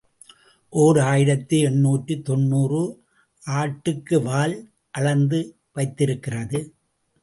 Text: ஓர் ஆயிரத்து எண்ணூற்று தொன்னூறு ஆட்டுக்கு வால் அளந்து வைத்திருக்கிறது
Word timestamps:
ஓர் 0.73 0.99
ஆயிரத்து 1.01 1.57
எண்ணூற்று 1.59 2.15
தொன்னூறு 2.21 2.81
ஆட்டுக்கு 3.43 4.17
வால் 4.23 4.57
அளந்து 4.91 5.41
வைத்திருக்கிறது 5.73 6.61